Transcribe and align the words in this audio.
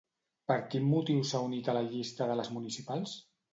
Per 0.51 0.55
quin 0.71 0.87
motiu 0.93 1.19
s'ha 1.33 1.43
unit 1.51 1.71
a 1.71 1.77
la 1.81 1.85
llista 1.93 2.31
de 2.33 2.41
les 2.43 2.53
municipals? 2.59 3.17